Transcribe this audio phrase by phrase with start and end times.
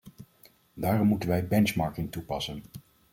[0.73, 2.63] Daarom moeten wij benchmarking toepassen.